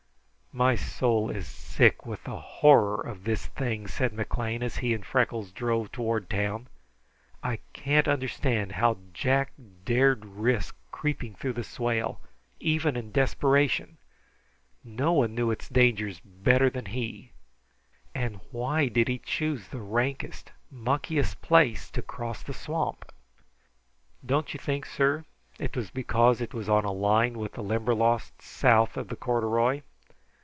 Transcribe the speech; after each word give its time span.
"My 0.53 0.75
soul 0.75 1.29
is 1.31 1.47
sick 1.47 2.05
with 2.05 2.25
the 2.25 2.35
horror 2.35 2.99
of 2.99 3.23
this 3.23 3.45
thing," 3.45 3.87
said 3.87 4.11
McLean, 4.11 4.61
as 4.61 4.75
he 4.75 4.93
and 4.93 5.05
Freckles 5.05 5.49
drove 5.53 5.93
toward 5.93 6.29
town. 6.29 6.67
"I 7.41 7.59
can't 7.71 8.05
understand 8.05 8.73
how 8.73 8.97
Jack 9.13 9.53
dared 9.85 10.25
risk 10.25 10.75
creeping 10.91 11.35
through 11.35 11.53
the 11.53 11.63
swale, 11.63 12.19
even 12.59 12.97
in 12.97 13.13
desperation. 13.13 13.97
No 14.83 15.13
one 15.13 15.33
knew 15.35 15.51
its 15.51 15.69
dangers 15.69 16.19
better 16.19 16.69
than 16.69 16.87
he. 16.87 17.31
And 18.13 18.41
why 18.51 18.89
did 18.89 19.07
he 19.07 19.19
choose 19.19 19.69
the 19.69 19.79
rankest, 19.79 20.51
muckiest 20.69 21.39
place 21.41 21.89
to 21.91 22.01
cross 22.01 22.43
the 22.43 22.53
swamp?" 22.53 23.09
"Don't 24.25 24.53
you 24.53 24.57
think, 24.59 24.85
sir, 24.85 25.23
it 25.59 25.77
was 25.77 25.91
because 25.91 26.41
it 26.41 26.53
was 26.53 26.67
on 26.67 26.83
a 26.83 26.91
line 26.91 27.37
with 27.39 27.53
the 27.53 27.63
Limberlost 27.63 28.41
south 28.41 28.97
of 28.97 29.07
the 29.07 29.15
corduroy? 29.15 29.83